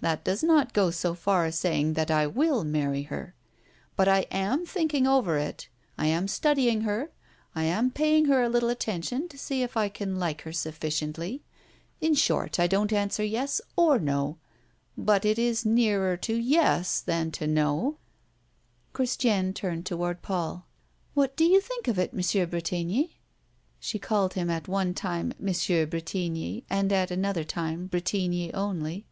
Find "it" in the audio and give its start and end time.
5.38-5.68, 15.24-15.38, 22.00-22.12